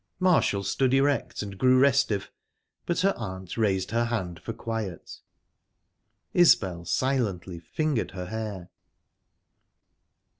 Marshall 0.19 0.63
stood 0.63 0.95
erect 0.95 1.43
and 1.43 1.59
grew 1.59 1.77
restive, 1.77 2.31
but 2.87 3.01
her 3.01 3.13
aunt 3.17 3.55
raised 3.55 3.91
her 3.91 4.05
hand 4.05 4.39
for 4.39 4.51
quiet. 4.51 5.19
Isbel 6.33 6.85
silently 6.85 7.59
fingered 7.59 8.09
her 8.09 8.25
hair. 8.25 8.71